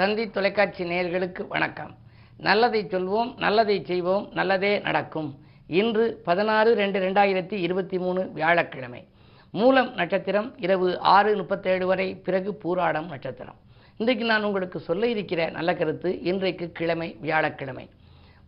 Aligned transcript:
தந்தி 0.00 0.30
தொலைக்காட்சி 0.30 0.82
நேயர்களுக்கு 0.84 1.42
வணக்கம். 1.48 1.90
நல்லதை 2.36 2.84
சொல்வோம் 2.84 3.38
நல்லதை 3.38 3.84
செய்வோம் 3.84 4.28
நல்லதே 4.32 4.78
நடக்கும். 4.78 5.38
இன்று 5.66 6.20
பதினாறு 6.24 6.74
ரெண்டு 6.74 6.98
ரெண்டாயிரத்தி 7.00 7.52
இருபத்தி 7.52 7.98
மூணு 7.98 8.30
வியாழக்கிழமை. 8.32 9.06
மூலம் 9.50 9.94
நட்சத்திரம் 9.94 10.48
இரவு 10.58 10.98
ஆறு 10.98 11.36
முப்பத்தேழு 11.36 11.86
வரை 11.86 12.14
பிறகு 12.14 12.58
பூராடம் 12.62 13.08
நட்சத்திரம். 13.08 13.58
இன்றைக்கு 13.96 14.24
நான் 14.24 14.42
உங்களுக்கு 14.42 14.80
சொல்ல 14.80 15.06
இருக்கிற 15.06 15.50
நல்ல 15.50 15.74
கருத்து 15.74 16.22
இன்றைக்கு 16.22 16.72
கிழமை 16.72 17.16
வியாழக்கிழமை. 17.20 17.88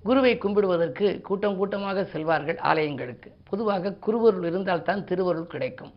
குருவை 0.03 0.39
கும்பிடுவதற்கு 0.39 1.21
கூட்டம் 1.21 1.57
கூட்டமாக 1.57 2.09
செல்வார்கள் 2.13 2.61
ஆலயங்களுக்கு. 2.73 3.31
பொதுவாக 3.51 3.97
குருவருள் 4.07 4.47
இருந்தால்தான் 4.47 5.05
திருவருள் 5.05 5.47
கிடைக்கும். 5.47 5.93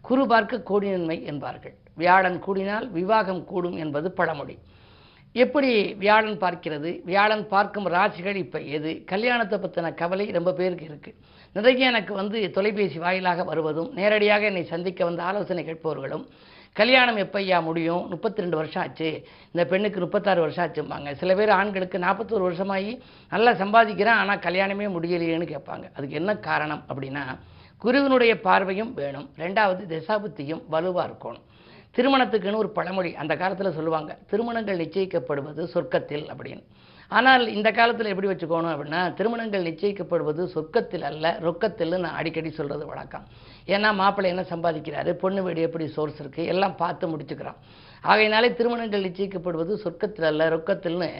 குரு 0.00 0.26
பார்க்க 0.26 0.62
கோடி 0.62 0.90
நன்மை 0.90 1.24
என்பார்கள். 1.24 1.74
வியாழன் 1.94 2.42
கூடினால் 2.46 2.90
விவாகம் 2.90 3.44
கூடும் 3.44 3.76
என்பது 3.76 4.10
பழமொழி. 4.10 4.58
எப்படி 5.34 5.94
வியாழன் 5.94 6.38
பார்க்கிறது? 6.38 6.90
வியாழன் 7.04 7.46
பார்க்கும் 7.48 7.86
ராசிகள் 7.86 8.34
இப்போ 8.34 8.58
எது? 8.76 9.04
கல்யாணத்தை 9.04 9.56
பற்றின 9.58 9.94
கவலை 9.94 10.24
ரொம்ப 10.30 10.52
பேருக்கு 10.52 10.86
இருக்குது 10.90 11.18
நிறைய 11.56 11.86
எனக்கு 11.86 12.14
வந்து 12.14 12.50
தொலைபேசி 12.50 12.98
வாயிலாக 12.98 13.44
வருவதும் 13.44 13.90
நேரடியாக 13.98 14.44
என்னை 14.44 14.64
சந்திக்க 14.64 15.04
வந்த 15.04 15.22
ஆலோசனை 15.22 15.62
கேட்பவர்களும் 15.64 16.24
கல்யாணம் 16.72 17.16
எப்பையா 17.16 17.62
முடியும்? 17.62 18.02
முப்பத்தி 18.08 18.40
ரெண்டு 18.40 18.56
வருஷம் 18.56 18.82
ஆச்சு. 18.82 19.08
இந்த 19.52 19.62
பெண்ணுக்கு 19.70 20.00
முப்பத்தாறு 20.00 20.40
வருஷம் 20.40 20.64
ஆச்சும்பாங்க. 20.66 21.12
சில 21.12 21.34
பேர் 21.34 21.52
ஆண்களுக்கு 21.58 21.98
நாற்பத்தோரு 21.98 22.44
வருஷமாகி 22.48 22.92
நல்லா 23.30 23.52
சம்பாதிக்கிறான் 23.52 24.20
ஆனால் 24.22 24.44
கல்யாணமே 24.48 24.88
முடியலையேன்னு 24.96 25.48
கேட்பாங்க. 25.54 25.86
அதுக்கு 25.96 26.20
என்ன 26.22 26.34
காரணம் 26.36 26.82
அப்படின்னா 26.88 27.24
குருவினுடைய 27.78 28.40
பார்வையும் 28.40 28.92
வேணும். 28.94 29.28
ரெண்டாவது 29.38 29.82
திசாபுத்தியும் 29.94 30.62
வலுவாக 30.68 31.06
இருக்கணும். 31.08 31.44
திருமணத்துக்குன்னு 31.96 32.62
ஒரு 32.64 32.70
பழமொழி 32.78 33.10
அந்த 33.22 33.34
காலத்தில் 33.40 33.76
சொல்லுவாங்க. 33.78 34.10
திருமணங்கள் 34.30 34.82
நிச்சயிக்கப்படுவது 34.84 35.62
சொர்க்கத்தில் 35.74 36.26
அப்படின்னு. 36.32 36.64
ஆனால் 37.16 37.44
இந்த 37.54 37.68
காலத்தில் 37.78 38.10
எப்படி 38.12 38.28
வச்சுக்கோணும் 38.30 38.72
அப்படின்னா 38.72 39.00
திருமணங்கள் 39.18 39.64
நிச்சயிக்கப்படுவது 39.68 40.42
சொர்க்கத்தில் 40.52 41.06
அல்ல 41.08 41.32
ரொக்கத்தில் 41.46 41.96
நான் 42.04 42.18
அடிக்கடி 42.20 42.50
சொல்கிறது 42.58 42.84
வழக்கம். 42.90 43.24
ஏன்னா 43.74 43.88
மாப்பிள்ளை 44.00 44.28
என்ன 44.34 44.44
சம்பாதிக்கிறாரு 44.52 45.12
பொண்ணு 45.22 45.42
வீடு 45.46 45.66
எப்படி 45.68 45.86
சோர்ஸ் 45.96 46.20
இருக்குது 46.22 46.50
எல்லாம் 46.52 46.76
பார்த்து 46.82 47.10
முடிச்சுக்கிறான். 47.12 47.58
ஆகையினாலே 48.10 48.50
திருமணங்கள் 48.60 49.06
நிச்சயிக்கப்படுவது 49.08 49.72
சொர்க்கத்தில் 49.84 50.28
அல்ல 50.30 50.48
ரொக்கத்தில்னு 50.56 51.10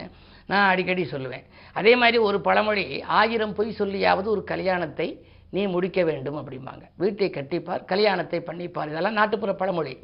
நான் 0.51 0.69
அடிக்கடி 0.71 1.03
சொல்லுவேன். 1.11 1.45
அதே 1.79 1.95
மாதிரி 2.01 2.17
ஒரு 2.29 2.37
பழமொழி 2.47 2.85
ஆயிரம் 3.19 3.55
பொய் 3.59 3.77
சொல்லியாவது 3.81 4.27
ஒரு 4.35 4.43
கல்யாணத்தை 4.53 5.09
நீ 5.55 5.61
முடிக்க 5.75 6.01
வேண்டும் 6.09 6.39
அப்படிம்பாங்க. 6.41 6.83
வீட்டை 7.03 7.29
கட்டிப்பார் 7.37 7.85
கல்யாணத்தை 7.93 8.39
பண்ணிப்பார். 8.49 8.91
இதெல்லாம் 8.93 9.19
நாட்டுப்புற 9.19 9.53
பழமொழி. 9.61 9.95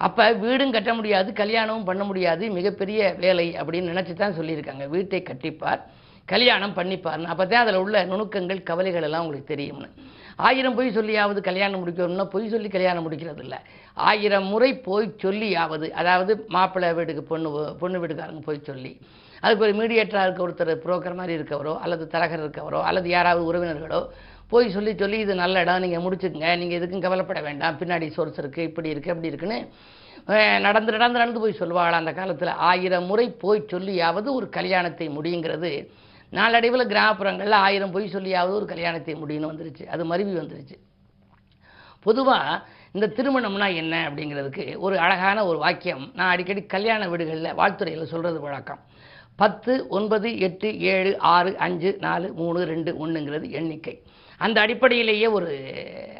அப்போ 0.00 0.24
வீடும் 0.42 0.74
கட்ட 0.74 0.90
முடியாது 0.98 1.30
கல்யாணமும் 1.40 1.88
பண்ண 1.88 2.02
முடியாது 2.10 2.44
மிகப்பெரிய 2.58 3.00
வேலை 3.24 3.46
அப்படின்னு 3.60 3.92
நினச்சி 3.92 4.14
தான் 4.14 4.36
சொல்லியிருக்காங்க. 4.38 4.84
வீட்டை 4.94 5.20
கட்டிப்பார் 5.30 5.82
கல்யாணம் 6.28 6.76
பண்ணிப்பார்னு. 6.78 7.30
அப்போ 7.32 7.44
தான் 7.46 7.62
அதில் 7.64 7.82
உள்ள 7.84 8.02
நுணுக்கங்கள் 8.12 8.66
கவலைகள் 8.70 9.06
எல்லாம் 9.08 9.24
உங்களுக்கு 9.24 9.52
தெரியும்னு. 9.54 9.88
ஆயிரம் 10.48 10.76
பொய் 10.76 10.96
சொல்லியாவது 10.98 11.40
கல்யாணம் 11.48 11.80
முடிக்கணும்னா 11.82 12.26
பொய் 12.34 12.52
சொல்லி 12.52 12.68
கல்யாணம் 12.76 13.04
முடிக்கிறது 13.06 13.42
இல்லை 13.46 13.58
ஆயிரம் 14.10 14.46
முறை 14.52 14.70
போய் 14.86 15.08
சொல்லியாவது 15.24 15.86
அதாவது 16.00 16.32
மாப்பிள்ளை 16.56 16.90
வீட்டுக்கு 16.98 17.24
பொண்ணு 17.32 17.50
பொண்ணு 17.80 18.00
வீட்டுக்காரங்க 18.02 18.42
போய் 18.48 18.68
சொல்லி 18.70 18.92
அதுக்கு 19.42 19.64
ஒரு 19.66 19.74
மீடியேட்டராக 19.80 20.26
இருக்க 20.26 20.46
ஒருத்தர் 20.46 20.72
புரோக்கர் 20.84 21.18
மாதிரி 21.20 21.34
இருக்கவரோ 21.38 21.74
அல்லது 21.84 22.04
தரகர் 22.14 22.42
இருக்கவரோ 22.44 22.80
அல்லது 22.88 23.08
யாராவது 23.16 23.42
உறவினர்களோ 23.50 24.00
போய் 24.52 24.74
சொல்லி 24.74 24.92
சொல்லி 25.02 25.18
இது 25.24 25.34
நல்ல 25.42 25.62
இடம் 25.64 25.82
நீங்கள் 25.84 26.04
முடிச்சுக்கங்க 26.04 26.50
நீங்கள் 26.60 26.78
எதுக்கும் 26.80 27.04
கவலைப்பட 27.06 27.40
வேண்டாம் 27.48 27.78
பின்னாடி 27.80 28.06
சோர்ஸ் 28.16 28.40
இருக்குது 28.42 28.68
இப்படி 28.70 28.92
இருக்குது 28.94 29.14
அப்படி 29.14 29.32
இருக்குன்னு 29.32 29.58
நடந்து 30.66 30.90
நடந்து 30.94 31.20
நடந்து 31.20 31.42
போய் 31.42 31.60
சொல்லுவாள் 31.60 31.98
அந்த 31.98 32.12
காலத்தில். 32.18 32.52
ஆயிரம் 32.70 33.06
முறை 33.10 33.26
போய் 33.44 33.60
சொல்லியாவது 33.72 34.28
ஒரு 34.38 34.46
கல்யாணத்தை 34.56 35.06
முடியுங்கிறது 35.16 35.70
நாளடைவில் 36.38 36.90
கிராமப்புறங்களில் 36.90 37.56
ஆயிரம் 37.66 37.94
பொய் 37.94 38.12
சொல்லியாவது 38.16 38.52
ஒரு 38.58 38.66
கல்யாணத்தை 38.72 39.14
முடியும்னு 39.22 39.50
வந்துருச்சு. 39.52 39.84
அது 39.94 40.02
மருவி 40.10 40.34
வந்துருச்சு. 40.40 40.76
பொதுவாக 42.06 42.60
இந்த 42.96 43.06
திருமணம்னா 43.16 43.66
என்ன 43.80 43.94
அப்படிங்கிறதுக்கு 44.08 44.64
ஒரு 44.84 44.96
அழகான 45.04 45.38
ஒரு 45.50 45.58
வாக்கியம். 45.64 46.04
நான் 46.18 46.32
அடிக்கடி 46.34 46.62
கல்யாண 46.76 47.08
வீடுகளில் 47.12 47.56
வாழ்த்துறையில் 47.60 48.10
சொல்கிறது 48.12 48.38
வழக்கம். 48.46 48.80
பத்து 49.42 49.72
ஒன்பது 49.98 50.28
எட்டு 50.46 50.68
ஏழு 50.92 51.12
ஆறு 51.34 51.50
அஞ்சு 51.66 51.90
நாலு 52.06 52.28
மூணு 52.40 52.62
ரெண்டு 52.72 52.92
ஒன்றுங்கிறது 53.02 53.46
எண்ணிக்கை. 53.58 53.94
அந்த 54.46 54.56
அடிப்படையிலேயே 54.64 55.28
ஒரு 55.36 55.50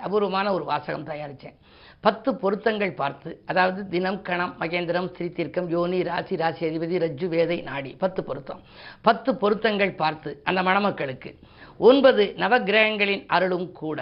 அபூர்வமான 0.06 0.46
ஒரு 0.56 0.64
வாசகம் 0.70 1.08
தயாரித்தேன். 1.10 1.56
பத்து 2.04 2.30
பொருத்தங்கள் 2.42 2.92
பார்த்து 3.00 3.30
அதாவது 3.50 3.80
தினம் 3.94 4.20
கணம் 4.28 4.52
மகேந்திரம் 4.60 5.08
ஸ்ரீதீர்க்கம் 5.14 5.68
யோனி 5.74 5.98
ராசி 6.08 6.34
ராசி 6.42 6.62
அதிபதி 6.68 6.96
ரஜ்ஜு 7.04 7.26
வேதை 7.34 7.58
நாடி 7.62 7.90
பத்து 8.04 8.20
பொருத்தம். 8.24 8.60
பத்து 9.06 9.30
பொருத்தங்கள் 9.42 9.92
பார்த்து 10.02 10.30
அந்த 10.48 10.60
மணமக்களுக்கு. 10.68 11.32
ஒன்பது 11.80 12.24
நவகிரகங்களின் 12.42 13.24
அருளும் 13.36 13.68
கூட. 13.82 13.98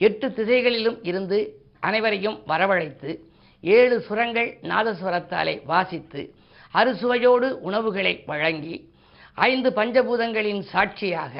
எட்டு 0.00 0.26
திசைகளிலும் 0.38 0.98
இருந்து 1.10 1.38
அனைவரையும் 1.88 2.38
வரவழைத்து 2.52 3.10
ஏழு 3.64 3.96
சுரங்கள் 4.06 4.50
நாதஸ்வரத்தாலே 4.70 5.54
வாசித்து 5.72 6.22
அறுசுவையோடு 6.74 7.48
உணவுகளை 7.68 8.14
வழங்கி 8.30 8.76
ஐந்து 9.48 9.68
பஞ்சபூதங்களின் 9.76 10.62
சாட்சியாக 10.72 11.34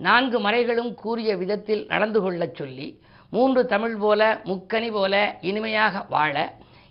நான்கு 0.00 0.38
மறைகளும் 0.40 0.92
கூறிய 0.94 1.30
விதத்தில் 1.36 1.84
நடந்து 1.88 2.20
கொள்ளச் 2.20 2.54
சொல்லி 2.54 2.88
மூன்று 3.32 3.62
தமிழ் 3.66 3.96
போல 3.96 4.20
முக்கனி 4.44 4.90
போல 4.90 5.14
இனிமையாக 5.40 6.04
வாழ 6.08 6.34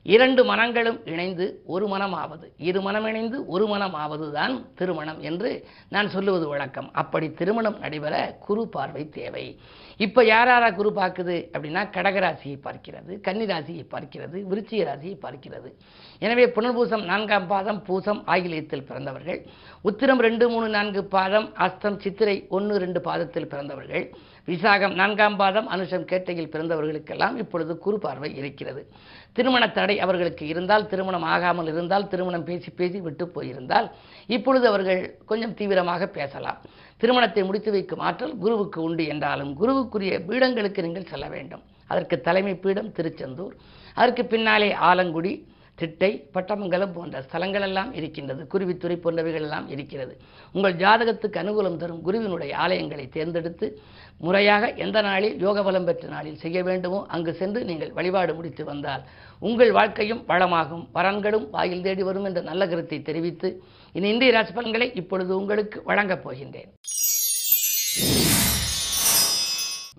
இரண்டு 0.05 0.45
மனங்களும் 0.45 0.99
இணைந்து 1.05 1.45
ஒரு 1.65 1.85
மனமாவது. 1.87 2.45
இரு 2.57 2.81
மனம் 2.81 3.07
இணைந்து 3.07 3.37
ஒரு 3.47 3.65
மனமாவது 3.67 4.31
தான் 4.31 4.53
திருமணம் 4.75 5.19
என்று 5.21 5.49
நான் 5.89 6.09
சொல்லுவது 6.09 6.47
வழக்கம். 6.47 6.89
அப்படி 6.93 7.33
திருமணம் 7.33 7.77
நடைபெற 7.79 8.15
குரு 8.45 8.63
பார்வை 8.75 9.09
தேவை. 9.09 9.59
இப்போ 9.97 10.21
யார் 10.25 10.47
யாரா 10.47 10.69
குரு 10.71 10.89
பார்க்குது 10.99 11.35
அப்படின்னா 11.53 11.81
கடகராசியை 11.95 12.57
பார்க்கிறது 12.67 13.13
கன்னிராசியை 13.25 13.83
பார்க்கிறது 13.93 14.37
விருச்சிக 14.51 14.83
ராசியை 14.89 15.17
பார்க்கிறது. 15.25 15.69
எனவே 16.19 16.45
புனர்பூசம் 16.57 17.03
நான்காம் 17.11 17.47
பாதம் 17.47 17.83
பூசம் 17.89 18.21
ஆகிலேயத்தில் 18.25 18.87
பிறந்தவர்கள். 18.89 19.41
உத்திரம் 19.81 20.23
ரெண்டு 20.27 20.49
மூணு 20.49 20.69
நான்கு 20.69 21.03
பாதம் 21.03 21.53
அஸ்தம் 21.67 21.99
சித்திரை 22.05 22.47
ஒன்று 22.49 22.77
ரெண்டு 22.77 23.01
பாதத்தில் 23.01 23.51
பிறந்தவர்கள். 23.53 24.05
விசாகம் 24.49 24.93
நான்காம் 24.99 25.37
பாதம் 25.41 25.67
அனுஷம் 25.75 26.05
கேட்டையில் 26.11 26.51
பிறந்தவர்களுக்கெல்லாம் 26.53 27.35
இப்பொழுது 27.43 27.73
குறு 27.85 27.97
பார்வை 28.05 28.29
இருக்கிறது. 28.39 28.81
திருமண 29.37 29.63
தடை 29.77 29.95
அவர்களுக்கு 30.05 30.43
இருந்தால் 30.51 30.87
திருமணம் 30.91 31.25
ஆகாமல் 31.33 31.69
இருந்தால் 31.73 32.07
திருமணம் 32.11 32.45
பேசி 32.49 32.69
பேசி 32.79 32.99
விட்டு 33.07 33.25
போயிருந்தால் 33.35 33.87
இப்பொழுது 34.35 34.65
அவர்கள் 34.71 35.01
கொஞ்சம் 35.31 35.55
தீவிரமாக 35.59 36.07
பேசலாம். 36.17 36.61
திருமணத்தை 37.01 37.43
முடித்து 37.49 37.71
வைக்கும் 37.75 38.03
ஆற்றல் 38.07 38.35
குருவுக்கு 38.43 38.79
உண்டு 38.87 39.03
என்றாலும் 39.13 39.51
குருவுக்குரிய 39.61 40.15
பீடங்களுக்கு 40.29 40.85
நீங்கள் 40.87 41.09
செல்ல 41.11 41.27
வேண்டும். 41.35 41.63
அதற்கு 41.91 42.15
தலைமை 42.27 42.55
பீடம் 42.63 42.91
திருச்செந்தூர். 42.97 43.55
அதற்கு 43.99 44.23
பின்னாலே 44.33 44.71
ஆலங்குடி 44.89 45.33
திட்டை 45.81 46.09
பட்டமங்கலம் 46.35 46.93
போன்ற 46.95 47.17
ஸ்தலங்கள் 47.25 47.65
எல்லாம் 47.67 47.91
இருக்கின்றது. 47.99 48.41
குருவித்துறை 48.53 48.95
போன்றவைகள் 49.03 49.45
எல்லாம் 49.47 49.67
இருக்கிறது. 49.73 50.13
உங்கள் 50.55 50.75
ஜாதகத்துக்கு 50.81 51.41
அனுகூலம் 51.43 51.79
தரும் 51.83 52.01
குருவினுடைய 52.07 52.53
ஆலயங்களை 52.65 53.05
தேர்ந்தெடுத்து 53.15 53.67
முறையாக 54.25 54.71
எந்த 54.85 55.01
நாளில் 55.07 55.37
யோக 55.45 55.63
பலம் 55.67 55.87
பெற்ற 55.89 56.07
நாளில் 56.15 56.39
செய்ய 56.43 56.63
வேண்டுமோ 56.69 56.99
அங்கு 57.15 57.33
சென்று 57.41 57.59
நீங்கள் 57.69 57.95
வழிபாடு 57.97 58.33
முடித்து 58.39 58.63
வந்தால் 58.71 59.05
உங்கள் 59.49 59.71
வாழ்க்கையும் 59.77 60.23
வளமாகும். 60.31 60.85
பலன்களும் 60.97 61.47
வாயில் 61.55 61.85
தேடி 61.87 62.05
வரும் 62.09 62.27
என்ற 62.29 62.41
நல்ல 62.49 62.67
கருத்தை 62.71 62.99
தெரிவித்து 63.09 63.51
இனி 63.95 64.09
இந்திய 64.13 64.33
ராசி 64.37 64.53
பலன்களை 64.59 64.89
இப்பொழுது 65.01 65.31
உங்களுக்கு 65.41 65.79
வழங்கப் 65.91 66.25
போகின்றேன். 66.25 66.71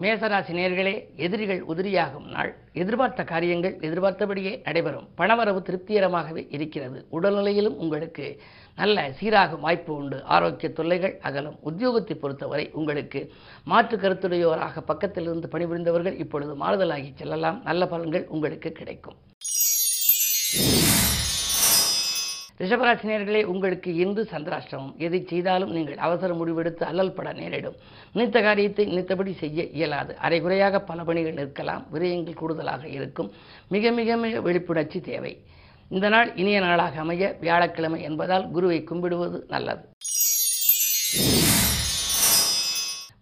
மேசராசி 0.01 0.53
நேர்களே 0.59 0.93
எதிரிகள் 1.17 1.65
உதிரியாகும் 1.69 2.29
நாள். 2.31 2.57
எதிர்பார்த்த 2.73 3.25
காரியங்கள் 3.25 3.75
எதிர்பார்த்தபடியே 3.81 4.61
நடைபெறும். 4.65 5.09
பணவரவு 5.19 5.61
திருப்திகரமாகவே 5.63 6.47
இருக்கிறது. 6.49 7.07
உடல்நிலையிலும் 7.13 7.77
உங்களுக்கு 7.77 8.41
நல்ல 8.77 9.11
சீராகும் 9.21 9.61
வாய்ப்பு 9.61 9.95
உண்டு. 9.95 10.25
ஆரோக்கிய 10.25 10.73
தொல்லைகள் 10.73 11.19
அகலும். 11.23 11.59
உத்தியோகத்தை 11.71 12.15
பொறுத்தவரை 12.15 12.71
உங்களுக்கு 12.73 13.33
மாற்று 13.65 13.97
கருத்துடையோராக 13.97 14.85
பக்கத்திலிருந்து 14.89 15.51
பணிபுரிந்தவர்கள் 15.53 16.19
இப்பொழுது 16.19 16.55
மாறுதலாகி 16.57 17.11
செல்லலாம். 17.15 17.61
நல்ல 17.65 17.85
பலன்கள் 17.85 18.27
உங்களுக்கு 18.27 18.73
கிடைக்கும். 18.73 19.15
ரிஷபராசினியர்களே 22.61 23.43
உங்களுக்கு 23.45 23.95
இந்து 23.95 24.29
சந்திராஷ்டிரமம் 24.31 24.97
எதை 24.97 25.27
செய்தாலும் 25.29 25.71
நீங்கள் 25.71 25.97
அவசர 25.97 26.35
முடிவெடுத்து 26.35 26.83
அல்லல் 26.83 27.13
பட 27.13 27.33
நேரிடும். 27.33 27.77
நினைத்த 28.13 28.43
காரியத்தை 28.43 28.85
நினைத்தபடி 28.85 29.33
செய்ய 29.33 29.63
இயலாது. 29.63 30.17
அரைகுறையாக 30.17 30.81
பல 30.81 31.05
பணிகள் 31.05 31.35
நிற்கலாம். 31.35 31.85
விரயங்கள் 31.93 32.35
கூடுதலாக 32.35 32.89
இருக்கும். 32.89 33.31
மிக 33.69 33.91
மிக 33.91 34.17
மிக 34.17 34.41
விழிப்புணர்ச்சி 34.41 35.01
தேவை. 35.01 35.33
இந்த 35.89 36.09
நாள் 36.09 36.35
இனிய 36.35 36.61
நாளாக 36.61 37.01
அமைய 37.01 37.37
வியாழக்கிழமை 37.41 38.03
என்பதால் 38.03 38.51
குருவை 38.51 38.85
கும்பிடுவது 38.85 39.45
நல்லது. 39.49 39.89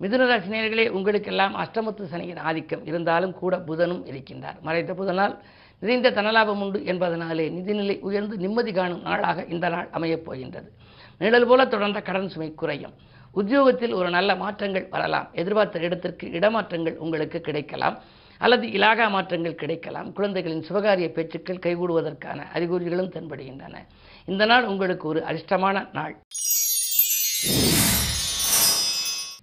மிதுனராசி 0.01 0.51
நேர்களே 0.55 0.89
உங்களுக்கெல்லாம் 0.89 1.55
அஷ்டமத்து 1.57 2.05
சனியின் 2.05 2.43
ஆதிக்கம். 2.49 2.87
இருந்தாலும் 2.87 3.33
கூட 3.33 3.57
புதனும் 3.57 4.03
இருக்கின்றார். 4.11 4.61
மறைத்த 4.61 4.93
புதனால் 4.93 5.39
நிறைந்த 5.79 6.11
தனலாபம் 6.11 6.61
உண்டு 6.61 6.79
என்பதனாலே 6.79 7.51
நிதிநிலை 7.51 8.01
உயர்ந்து 8.01 8.37
நிம்மதி 8.37 8.73
காணும் 8.73 9.03
நாளாக 9.03 9.45
இந்த 9.45 9.69
நாள் 9.69 9.89
அமையப் 9.91 10.25
போகின்றது. 10.25 10.73
நிழல் 11.19 11.47
போல 11.47 11.67
தொடர்ந்த 11.67 12.01
கடன் 12.01 12.29
சுமை 12.29 12.55
குறையும். 12.55 12.93
உத்தியோகத்தில் 13.33 13.93
ஒரு 13.93 14.11
நல்ல 14.11 14.35
மாற்றங்கள் 14.35 14.87
வரலாம். 14.91 15.29
எதிர்பார்த்த 15.33 15.79
இடத்திற்கு 15.79 16.27
இடமாற்றங்கள் 16.27 16.95
உங்களுக்கு 16.95 17.41
கிடைக்கலாம். 17.41 17.99
அல்லது 18.39 18.67
இலாகா 18.67 19.11
மாற்றங்கள் 19.11 19.55
கிடைக்கலாம். 19.55 20.13
குழந்தைகளின் 20.13 20.65
சுபகாரிய 20.69 21.09
பேச்சுக்கள் 21.09 21.57
கைகூடுவதற்கான 21.57 22.43
அறிகுறிகளும் 22.55 23.11
தென்படுகின்றன. 23.11 23.77
இந்த 24.25 24.45
நாள் 24.45 24.65
உங்களுக்கு 24.65 25.09
ஒரு 25.09 25.21
அரிஷ்டமான 25.21 25.89
நாள். 25.93 26.17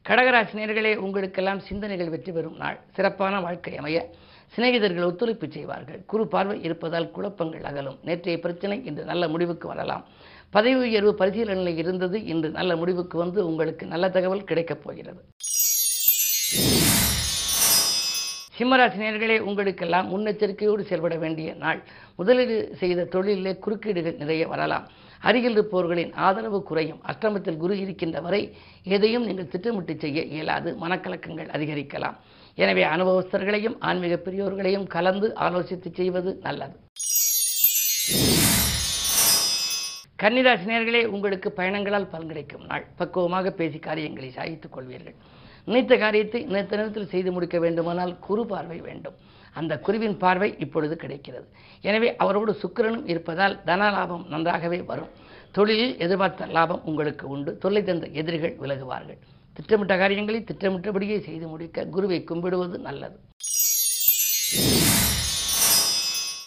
கடகராசினியர்களே 0.10 0.96
உங்களுக்கெல்லாம் 0.96 1.60
சிந்தனைகள் 1.60 2.10
வெற்றி 2.10 2.32
பெறும் 2.32 2.58
நாள். 2.58 2.80
சிறப்பான 2.94 3.42
வாழ்க்கை 3.42 3.78
அமைய 3.78 4.10
சிநேகிதர்கள் 4.56 5.06
ஒத்துழைப்பு 5.06 5.48
செய்வார்கள். 5.52 6.02
குறு 6.06 6.28
பார்வை 6.28 6.64
இருப்பதால் 6.64 7.12
குழப்பங்கள் 7.12 7.64
அகலும். 7.64 7.98
நேற்றைய 8.04 8.40
பிரச்சனை 8.40 8.86
இன்று 8.86 9.04
நல்ல 9.04 9.28
முடிவுக்கு 9.28 9.68
வரலாம். 9.68 10.06
பதவி 10.50 10.76
உயர்வு 10.76 11.16
பரிசீலனையில் 11.20 11.78
இருந்தது 11.78 12.24
இன்று 12.24 12.50
நல்ல 12.50 12.76
முடிவுக்கு 12.76 13.18
வந்து 13.18 13.48
உங்களுக்கு 13.48 13.86
நல்ல 13.86 14.10
தகவல் 14.10 14.44
கிடைக்கப் 14.44 14.84
போகிறது. 14.84 15.22
சிம்மராசினியர்களே 18.58 19.40
உங்களுக்கெல்லாம் 19.40 20.10
முன்னெச்சரிக்கையோடு 20.12 20.82
செயல்பட 20.82 21.16
வேண்டிய 21.16 21.54
நாள். 21.54 21.84
முதலீடு 22.16 22.76
செய்த 22.80 23.04
தொழிலே 23.06 23.54
குறுக்கீடுகள் 23.56 24.16
நிறைய 24.16 24.48
வரலாம். 24.48 24.86
அருகில் 25.20 25.52
இருப்பவர்களின் 25.52 26.14
ஆதரவு 26.14 26.64
குறையும். 26.64 27.02
அஷ்டமத்தில் 27.12 27.58
குரு 27.58 27.80
இருக்கின்ற 27.80 28.22
வரை 28.22 28.42
எதையும் 28.84 29.26
நீங்கள் 29.26 29.48
திட்டமிட்டு 29.48 29.96
செய்ய 29.98 30.22
இயலாது. 30.22 30.78
மனக்கலக்கங்கள் 30.82 31.50
அதிகரிக்கலாம். 31.58 32.18
எனவே 32.64 32.84
அனுபவஸ்தர்களையும் 32.84 33.78
ஆன்மீக 33.88 34.16
பெரியோர்களையும் 34.26 34.88
கலந்து 34.96 35.28
ஆலோசித்து 35.46 35.90
செய்வது 36.00 36.32
நல்லது. 36.46 36.76
கன்னிராசினியர்களே 40.22 41.02
உங்களுக்கு 41.16 41.50
பயணங்களால் 41.52 42.10
பலன் 42.12 42.30
கிடைக்கும். 42.32 42.66
நாள் 42.70 42.86
பக்குவமாக 43.00 43.52
பேசி 43.52 43.80
காரியங்களை 43.80 44.30
சாய்த்துக் 44.38 44.76
கொள்வீர்கள். 44.76 45.18
நினைத்த 45.68 45.94
காரியத்தை 45.98 46.42
நினைத்த 46.44 46.76
நேரத்தில் 46.76 47.12
செய்து 47.14 47.30
முடிக்க 47.32 47.60
வேண்டுமானால் 47.60 48.14
குறு 48.28 48.46
பார்வை 48.46 48.80
வேண்டும். 48.88 49.18
அந்த 49.60 49.74
குருவின் 49.86 50.18
பார்வை 50.18 50.50
இப்பொழுது 50.66 50.96
கிடைக்கிறது. 51.04 51.48
எனவே 51.82 52.10
அவரோடு 52.24 52.52
சுக்கிரனும் 52.62 53.06
இருப்பதால் 53.14 53.60
தன 53.70 53.92
லாபம் 53.98 54.26
நன்றாகவே 54.34 54.82
வரும். 54.92 55.14
தொழிலில் 55.52 55.96
எதிர்பார்த்த 55.98 56.46
லாபம் 56.58 56.84
உங்களுக்கு 56.92 57.28
உண்டு. 57.36 57.58
தொல்லை 57.58 57.84
தந்த 57.84 58.08
எதிரிகள் 58.22 58.58
விலகுவார்கள். 58.64 59.20
திட்டமிட்ட 59.58 59.98
காரியங்களை 59.98 60.40
திட்டமிட்டபடியே 60.42 61.18
செய்து 61.20 61.48
முடிக்க 61.48 61.86
குருவை 61.86 62.24
கும்பிடுவது 62.24 62.78
நல்லது. 62.88 63.18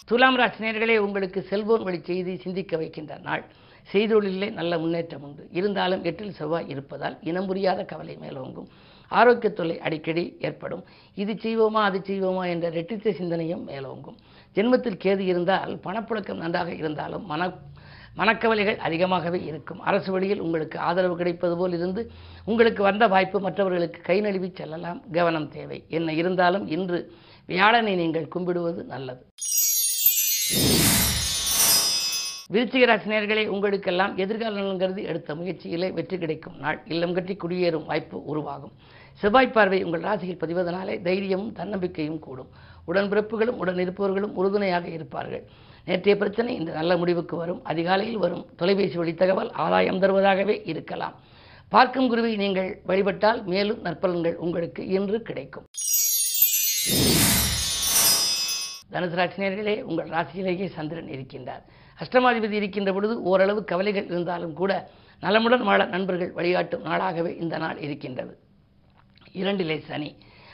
துலாம் 0.05 0.37
ராசினியர்களே 0.39 0.97
உங்களுக்கு 0.97 1.39
செல்போன் 1.49 1.83
வழி 1.83 1.99
செய்தி 2.09 2.37
சிந்திக்க 2.37 2.77
வைக்கின்ற 2.77 3.17
நாள். 3.17 3.43
செய்தொழிலே 3.91 4.51
நல்ல 4.51 4.77
முன்னேற்றம் 4.77 5.23
உண்டு. 5.23 5.43
இருந்தாலும் 5.51 6.03
எட்டில் 6.03 6.33
செவ்வாய் 6.33 6.69
இருப்பதால் 6.69 7.17
இனம் 7.21 7.47
புரியாத 7.47 7.83
கவலை 7.83 8.17
மேலோங்கும். 8.21 8.69
ஆரோக்கிய 9.07 9.53
தொல்லை 9.53 9.79
அடிக்கடி 9.79 10.37
ஏற்படும். 10.39 10.83
இது 11.15 11.33
செய்வோமா 11.33 11.81
அது 11.89 11.99
செய்வோமா 12.09 12.43
என்ற 12.53 12.69
ரெட்டித்த 12.69 13.13
சிந்தனையும் 13.13 13.67
மேலோங்கும். 13.67 14.17
ஜென்மத்தில் 14.55 15.01
கேது 15.03 15.25
இருந்தால் 15.31 15.79
பணப்புழக்கம் 15.83 16.43
நன்றாக 16.43 16.73
இருந்தாலும் 16.73 17.25
மன 17.25 17.51
மனக்கவலைகள் 18.17 18.77
அதிகமாகவே 18.77 19.39
இருக்கும். 19.43 19.79
அரசு 19.79 20.11
வழியில் 20.11 20.39
உங்களுக்கு 20.39 20.79
ஆதரவு 20.79 21.15
கிடைப்பது 21.17 21.57
போல் 21.57 21.73
இருந்து 21.73 22.11
உங்களுக்கு 22.45 22.83
வந்த 22.83 23.07
வாய்ப்பு 23.07 23.39
மற்றவர்களுக்கு 23.39 24.01
கை 24.01 24.21
நழுவி 24.21 24.51
செல்லலாம். 24.53 25.01
கவனம் 25.11 25.49
தேவை. 25.49 25.85
என்ன 25.89 26.13
இருந்தாலும் 26.13 26.67
இன்று 26.67 27.11
வியாழனை 27.47 27.95
நீங்கள் 27.95 28.27
கும்பிடுவது 28.27 28.83
நல்லது. 28.83 29.23
விருச்சிக 32.53 32.85
ராசினியர்களே 32.89 33.47
உங்களுக்கெல்லாம் 33.47 34.17
எதிர்கால 34.17 34.59
நலன்கிறது 34.59 35.03
எடுத்த 35.03 35.35
முயற்சியிலே 35.35 35.93
வெற்றி 35.93 36.17
கிடைக்கும் 36.17 36.57
நாள். 36.57 36.81
இல்லம் 36.85 37.13
கட்டி 37.13 37.35
குடியேறும் 37.35 37.85
வாய்ப்பு 37.85 38.23
உருவாகும். 38.23 38.71
செவ்வாய் 39.13 39.51
பார்வை 39.51 39.83
உங்கள் 39.83 40.01
ராசியில் 40.01 40.37
பதிவதனாலே 40.37 41.01
தைரியமும் 41.01 41.53
தன்னம்பிக்கையும் 41.53 42.19
கூடும். 42.19 42.49
உடன்பிறப்புகளும் 42.91 43.59
உடன் 43.63 43.81
இருப்பவர்களும் 43.85 44.35
உறுதுணையாக 44.39 44.87
இருப்பார்கள். 44.97 45.43
நேற்றைய 45.85 46.15
பிரச்சனை 46.21 46.55
இந்த 46.55 46.71
நல்ல 46.71 46.97
முடிவுக்கு 46.97 47.35
வரும். 47.35 47.61
அதிகாலையில் 47.63 48.17
வரும் 48.17 48.45
தொலைபேசி 48.55 48.97
வழி 49.01 49.13
தகவல் 49.13 49.51
ஆதாயம் 49.63 50.01
தருவதாகவே 50.01 50.55
இருக்கலாம். 50.71 51.15
பார்க்கும் 51.69 52.09
குருவை 52.09 52.35
நீங்கள் 52.35 52.69
வழிபட்டால் 52.89 53.39
மேலும் 53.43 53.81
நற்பலன்கள் 53.83 54.37
உங்களுக்கு 54.45 54.81
இன்று 54.97 55.17
கிடைக்கும். 55.21 55.67
தனுசு 58.93 59.17
ராசினியர்களே 59.19 59.75
உங்கள் 59.81 60.09
ராசியிலேயே 60.09 60.67
சந்திரன் 60.77 61.11
இருக்கின்றார். 61.15 61.63
அஷ்டமாதிபதி 61.99 62.55
இருக்கின்ற 62.61 62.91
பொழுது 62.93 63.15
ஓரளவு 63.21 63.63
கவலைகள் 63.71 64.07
இருந்தாலும் 64.11 64.53
கூட 64.53 64.71
நலமுடன் 65.21 65.65
வாழ 65.69 65.85
நண்பர்கள் 65.85 66.31
வழிகாட்டும் 66.31 66.85
நாளாகவே 66.85 67.31
இந்த 67.43 67.57
நாள் 67.57 67.79
இருக்கின்றது. 67.85 68.33
இரண்டிலே 69.33 69.77
சனி. 69.87 70.09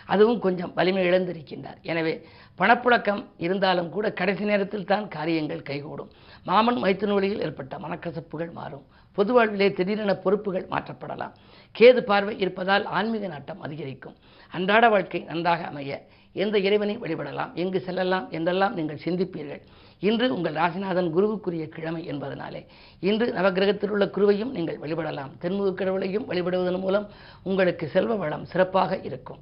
அதுவும் 0.06 0.40
கொஞ்சம் 0.40 0.74
வலிமை 0.74 1.04
இழந்திருக்கின்றார். 1.10 1.80
எனவே 1.82 2.14
பணப்புழக்கம் 2.60 3.24
இருந்தாலும் 3.38 3.90
கூட 3.90 4.12
கடைசி 4.12 4.44
நேரத்தில் 4.44 4.90
தான் 4.92 5.08
காரியங்கள் 5.08 5.62
கைகூடும். 5.62 6.12
மாமன் 6.44 6.82
மைத்துனூலியில் 6.84 7.44
ஏற்பட்ட 7.46 7.78
மனக்கசப்புகள் 7.78 8.52
மாறும். 8.52 8.86
பொது 9.18 9.34
வாழ்விலே 9.34 9.72
திடீரென 9.72 10.14
பொறுப்புகள் 10.16 10.68
மாற்றப்படலாம். 10.74 11.34
கேது 11.76 12.02
பார்வை 12.04 12.40
இருப்பதால் 12.40 12.86
ஆன்மீக 12.86 13.28
நாட்டம் 13.28 13.62
அதிகரிக்கும். 13.62 14.16
அன்றாட 14.52 14.90
வாழ்க்கை 14.90 15.22
நன்றாக 15.32 15.64
அமைய 15.64 16.08
எந்த 16.34 16.58
இறைவனை 16.58 16.98
வழிபடலாம்? 16.98 17.52
எங்கு 17.54 17.80
செல்லலாம்? 17.82 18.26
என்றெல்லாம் 18.30 18.74
நீங்கள் 18.74 19.04
சிந்திப்பீர்கள். 19.06 19.62
இன்று 20.00 20.26
உங்கள் 20.36 20.54
ராசிநாதன் 20.54 21.10
குருவுக்குரிய 21.16 21.66
கிழமை 21.70 22.02
என்பதனாலே 22.12 22.62
இன்று 23.00 23.28
நவகிரகத்தில் 23.34 23.90
உள்ள 23.90 24.06
குருவையும் 24.06 24.52
நீங்கள் 24.52 24.78
வழிபடலாம். 24.78 25.34
தென்முக 25.42 25.74
கடவுளையும் 25.74 26.30
வழிபடுவதன் 26.30 26.80
மூலம் 26.80 27.10
உங்களுக்கு 27.44 27.88
செல்வ 27.88 28.16
வளம் 28.16 28.46
சிறப்பாக 28.46 29.00
இருக்கும். 29.04 29.42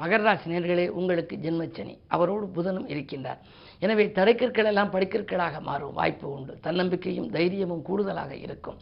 மகர 0.00 0.20
ராசி 0.22 0.50
நேர்களே 0.52 0.86
உங்களுக்கு 0.88 1.36
ஜென்மச்சனி. 1.44 1.94
அவரோடு 2.14 2.46
புதனும் 2.56 2.88
இருக்கின்றார். 2.92 3.40
எனவே 3.84 4.04
தடைக்கற்கள் 4.18 4.68
எல்லாம் 4.70 4.92
படிக்கற்களாக 4.94 5.60
மாறும் 5.60 5.92
வாய்ப்பு 5.92 6.26
உண்டு. 6.30 6.52
தன்னம்பிக்கையும் 6.66 7.28
தைரியமும் 7.36 7.82
கூடுதலாக 7.88 8.32
இருக்கும். 8.36 8.78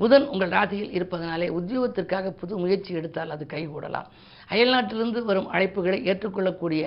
புதன் 0.00 0.26
உங்கள் 0.32 0.52
ராசியில் 0.56 0.92
இருப்பதனாலே 0.92 1.46
உத்தியோகத்திற்காக 1.58 2.30
புது 2.40 2.54
முயற்சி 2.58 2.92
எடுத்தால் 2.94 3.30
அது 3.30 3.44
கைகூடலாம். 3.54 4.10
அயல்நாட்டிலிருந்து 4.50 5.22
வரும் 5.30 5.48
அழைப்புகளை 5.52 5.98
ஏற்றுக்கொள்ளக்கூடிய 6.10 6.82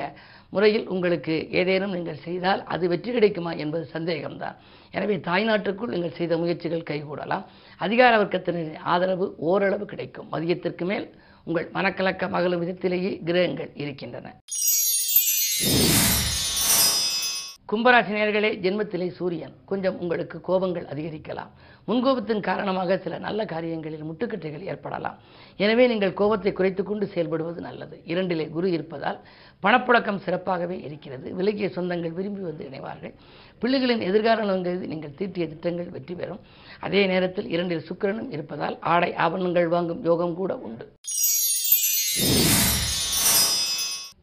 முறையில் 0.49 0.87
உங்களுக்கு 0.87 1.35
ஏதேனும் 1.59 1.95
நீங்கள் 1.97 2.23
செய்தால் 2.27 2.61
அது 2.73 2.87
வெற்றி 2.93 3.11
கிடைக்குமா 3.11 3.51
என்பது 3.63 3.85
சந்தேகம்தான். 3.93 4.55
எனவே 4.91 5.17
தாய்நாட்டுக்குள் 5.29 5.93
நீங்கள் 5.95 6.17
செய்த 6.19 6.37
முயற்சிகள் 6.37 6.89
கைகூடலாம். 6.91 7.45
அதிகார 7.77 8.13
வர்க்கத்தினரின் 8.23 8.81
ஆதரவு 8.93 9.27
ஓரளவு 9.37 9.85
கிடைக்கும். 9.85 10.29
மதியத்திற்கு 10.31 10.85
மேல் 10.85 11.07
உங்கள் 11.45 11.69
மனக்கலக்கம் 11.77 12.35
அகலும் 12.39 12.63
விதத்திலேயே 12.63 13.11
கிரகங்கள் 13.29 13.71
இருக்கின்றன. 13.83 14.35
கும்பராசினியர்களே 17.71 18.49
ஜென்மத்திலே 18.63 19.05
சூரியன். 19.17 19.53
கொஞ்சம் 19.69 19.99
உங்களுக்கு 19.99 20.37
கோபங்கள் 20.47 20.87
அதிகரிக்கலாம். 20.93 21.51
முன்கோபத்தின் 21.87 22.41
காரணமாக 22.47 22.97
சில 23.03 23.17
நல்ல 23.25 23.45
காரியங்களில் 23.51 24.07
முட்டுக்கட்டைகள் 24.09 24.65
ஏற்படலாம். 24.71 25.19
எனவே 25.63 25.83
நீங்கள் 25.91 26.17
கோபத்தை 26.21 26.51
குறைத்து 26.53 26.83
கொண்டு 26.83 27.05
செயல்படுவது 27.13 27.59
நல்லது. 27.67 27.95
இரண்டிலே 28.13 28.45
குரு 28.55 28.71
இருப்பதால் 28.71 29.19
பணப்புழக்கம் 29.63 30.21
சிறப்பாகவே 30.25 30.77
இருக்கிறது. 30.87 31.27
விலகிய 31.39 31.69
சொந்தங்கள் 31.77 32.17
விரும்பி 32.19 32.43
வந்து 32.49 32.65
இணைவார்கள். 32.69 33.13
பிள்ளைகளின் 33.61 34.05
எதிர்கால 34.09 34.57
நீங்கள் 34.93 35.17
தீட்டிய 35.21 35.47
திட்டங்கள் 35.53 35.93
வெற்றி 35.95 36.15
பெறும். 36.15 36.43
அதே 36.79 37.03
நேரத்தில் 37.13 37.49
இரண்டில் 37.55 37.87
சுக்கிரனும் 37.89 38.31
இருப்பதால் 38.37 38.77
ஆடை 38.93 39.13
ஆபரணங்கள் 39.25 39.73
வாங்கும் 39.75 40.03
யோகம் 40.03 40.37
கூட 40.41 40.55
உண்டு. 40.67 40.87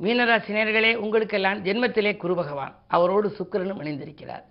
மீனராசினியர்களே 0.04 0.94
உங்களுக்கெல்லாம் 0.94 1.64
ஜென்மத்திலே 1.64 2.16
குரு 2.16 2.34
பகவான். 2.34 2.74
அவரோடு 2.86 3.28
சுக்கரனும் 3.38 3.80
இணைந்திருக்கிறார். 3.82 4.44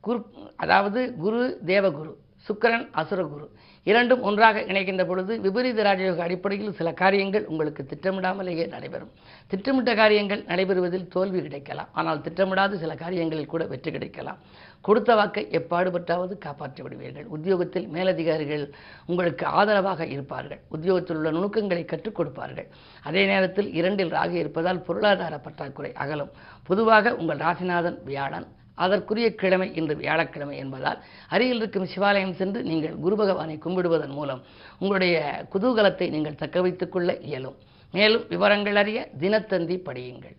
குரு 0.00 0.18
அதாவது 0.56 1.14
குரு 1.14 1.60
தேவகுரு 1.66 2.12
சுக்கரன் 2.48 2.86
அசுரகுரு 3.00 3.46
இரண்டும் 3.82 4.20
ஒன்றாக 4.20 4.60
இணைக்கின்ற 4.60 5.06
பொழுது 5.06 5.40
விபரீத 5.40 5.82
ராஜயோக 5.82 6.16
அடிப்படையில் 6.16 6.72
சில 6.72 6.92
காரியங்கள் 6.92 7.44
உங்களுக்கு 7.44 7.82
திட்டமிடாமலேயே 7.82 8.68
நடைபெறும். 8.68 9.12
திட்டமிட்ட 9.46 9.94
காரியங்கள் 9.94 10.44
நடைபெறுவதில் 10.44 11.08
தோல்வி 11.08 11.42
கிடைக்கலாம். 11.42 11.88
ஆனால் 11.92 12.20
திட்டமிடாத 12.20 12.76
சில 12.76 12.94
காரியங்களில் 12.94 13.46
கூட 13.46 13.64
வெற்றி 13.64 13.90
கிடைக்கலாம். 13.90 14.38
கொடுத்த 14.86 15.14
வாக்கை 15.14 15.42
எப்பாடுபட்டாவது 15.58 16.34
காப்பாற்றி 16.44 16.80
விடுவீர்கள் 16.82 17.26
உத்தியோகத்தில் 17.34 17.86
மேலதிகாரிகள் 17.96 18.64
உங்களுக்கு 19.10 19.44
ஆதரவாக 19.58 20.06
இருப்பார்கள். 20.06 20.60
உத்தியோகத்தில் 20.68 21.16
உள்ள 21.16 21.30
நுணுக்கங்களை 21.30 21.84
கற்றுக் 21.84 22.16
கொடுப்பார்கள். 22.16 22.68
அதே 23.08 23.22
நேரத்தில் 23.26 23.68
இரண்டில் 23.80 24.14
ராகு 24.16 24.36
இருப்பதால் 24.42 24.84
பொருளாதார 24.88 25.38
பற்றாக்குறை 25.38 25.92
அகலும். 26.04 26.32
பொதுவாக 26.70 27.14
உங்கள் 27.14 27.42
ராசிநாதன் 27.46 27.98
வியாழன். 28.10 28.48
அதற்குரிய 28.74 29.26
கிழமை 29.40 29.68
இன்று 29.78 29.94
வியாழக்கிழமை 29.96 30.56
என்பதால் 30.56 30.98
அருகில் 31.34 31.60
இருக்கும் 31.60 31.90
சிவாலயம் 31.94 32.36
சென்று 32.40 32.60
நீங்கள் 32.70 32.96
குரு 33.04 33.16
பகவானை 33.16 33.56
கும்பிடுவதன் 33.64 34.14
மூலம் 34.18 34.42
உங்களுடைய 34.78 35.46
குதூகலத்தை 35.54 36.08
நீங்கள் 36.10 36.40
தக்க 36.42 36.60
வைத்துக் 36.60 36.92
கொள்ள 36.92 37.18
இயலும். 37.30 37.58
மேலும் 37.94 38.26
விவரங்கள் 38.28 38.80
அறிய 38.82 39.08
தினத்தந்தி 39.20 39.78
படியுங்கள். 39.88 40.36